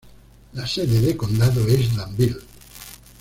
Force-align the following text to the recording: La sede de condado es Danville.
La 0.55 0.65
sede 0.65 0.99
de 0.99 1.15
condado 1.15 1.67
es 1.67 1.95
Danville. 1.95 2.37